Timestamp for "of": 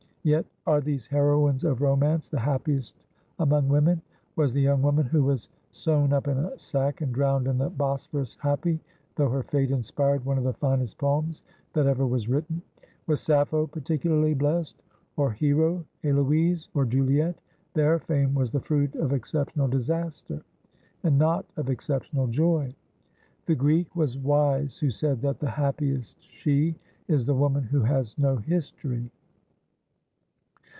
1.63-1.81, 10.37-10.43, 18.97-19.13, 21.57-21.67